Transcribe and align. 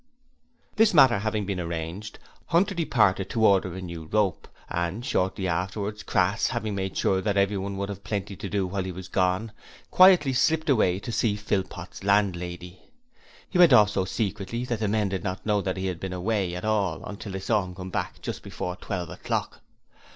This 0.77 0.95
matter 0.95 1.19
having 1.19 1.45
been 1.45 1.59
arranged, 1.59 2.17
Hunter 2.47 2.73
departed 2.73 3.29
to 3.29 3.45
order 3.45 3.75
a 3.75 3.81
new 3.81 4.05
rope, 4.05 4.47
and 4.67 5.05
shortly 5.05 5.47
afterwards 5.47 6.01
Crass 6.01 6.47
having 6.47 6.73
made 6.73 6.97
sure 6.97 7.21
that 7.21 7.37
everyone 7.37 7.77
would 7.77 7.89
have 7.89 8.03
plenty 8.03 8.35
to 8.35 8.49
do 8.49 8.65
while 8.65 8.83
he 8.83 8.91
was 8.91 9.07
gone 9.07 9.51
quietly 9.91 10.33
slipped 10.33 10.71
away 10.71 10.93
to 10.95 11.01
go 11.01 11.05
to 11.05 11.11
see 11.11 11.35
Philpot's 11.35 12.03
landlady. 12.03 12.81
He 13.47 13.59
went 13.59 13.73
off 13.73 13.91
so 13.91 14.03
secretly 14.05 14.65
that 14.65 14.79
the 14.79 14.87
men 14.87 15.09
did 15.09 15.23
not 15.23 15.45
know 15.45 15.61
that 15.61 15.77
he 15.77 15.85
had 15.85 15.99
been 15.99 16.13
away 16.13 16.55
at 16.55 16.65
all 16.65 17.05
until 17.05 17.33
they 17.33 17.39
saw 17.39 17.63
him 17.63 17.75
come 17.75 17.91
back 17.91 18.23
just 18.23 18.41
before 18.41 18.77
twelve 18.77 19.11
o'clock. 19.11 19.61